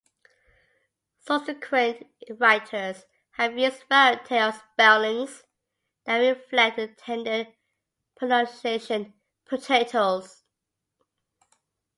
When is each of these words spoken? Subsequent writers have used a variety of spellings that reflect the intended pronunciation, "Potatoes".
Subsequent 1.19 2.07
writers 2.39 3.05
have 3.33 3.55
used 3.55 3.83
a 3.83 3.85
variety 3.85 4.39
of 4.39 4.55
spellings 4.71 5.43
that 6.07 6.17
reflect 6.17 6.77
the 6.77 6.89
intended 6.89 7.53
pronunciation, 8.17 9.13
"Potatoes". 9.45 10.41